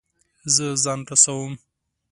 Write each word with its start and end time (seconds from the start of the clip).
زه 0.53 0.65
ځان 0.83 0.99
رسوم 1.09 1.53